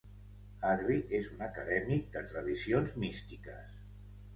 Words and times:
Harvey 0.69 1.03
és 1.19 1.29
un 1.37 1.45
acadèmic 1.49 2.11
de 2.19 2.27
tradicions 2.35 3.01
místiques. 3.07 3.83